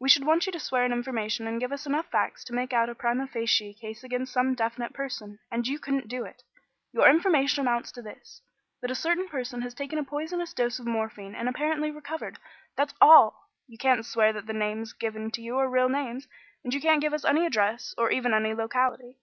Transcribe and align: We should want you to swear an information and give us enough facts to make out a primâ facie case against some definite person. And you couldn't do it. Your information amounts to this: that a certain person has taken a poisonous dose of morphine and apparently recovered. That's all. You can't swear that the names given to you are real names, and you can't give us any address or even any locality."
We 0.00 0.08
should 0.08 0.26
want 0.26 0.46
you 0.46 0.52
to 0.52 0.58
swear 0.58 0.84
an 0.84 0.92
information 0.92 1.46
and 1.46 1.60
give 1.60 1.70
us 1.70 1.86
enough 1.86 2.06
facts 2.10 2.42
to 2.42 2.52
make 2.52 2.72
out 2.72 2.88
a 2.88 2.94
primâ 2.96 3.30
facie 3.30 3.72
case 3.72 4.02
against 4.02 4.32
some 4.32 4.56
definite 4.56 4.92
person. 4.92 5.38
And 5.48 5.64
you 5.64 5.78
couldn't 5.78 6.08
do 6.08 6.24
it. 6.24 6.42
Your 6.92 7.08
information 7.08 7.60
amounts 7.60 7.92
to 7.92 8.02
this: 8.02 8.42
that 8.82 8.90
a 8.90 8.96
certain 8.96 9.28
person 9.28 9.62
has 9.62 9.72
taken 9.72 9.96
a 9.96 10.02
poisonous 10.02 10.52
dose 10.54 10.80
of 10.80 10.88
morphine 10.88 11.36
and 11.36 11.48
apparently 11.48 11.92
recovered. 11.92 12.40
That's 12.74 12.94
all. 13.00 13.48
You 13.68 13.78
can't 13.78 14.04
swear 14.04 14.32
that 14.32 14.46
the 14.46 14.52
names 14.52 14.92
given 14.92 15.30
to 15.30 15.40
you 15.40 15.56
are 15.58 15.70
real 15.70 15.88
names, 15.88 16.26
and 16.64 16.74
you 16.74 16.80
can't 16.80 17.00
give 17.00 17.14
us 17.14 17.24
any 17.24 17.46
address 17.46 17.94
or 17.96 18.10
even 18.10 18.34
any 18.34 18.52
locality." 18.54 19.18